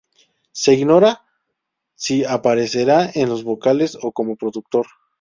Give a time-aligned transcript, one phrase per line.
[0.51, 1.23] Se ignora
[1.93, 4.87] si aparecerá en los vocales o como productor.